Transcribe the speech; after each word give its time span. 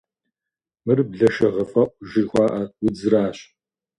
Мыр 0.85 0.99
блэшэгъэфӏэӏу 1.09 1.95
жыхуаӏэ 2.09 2.63
удзращ. 2.85 3.37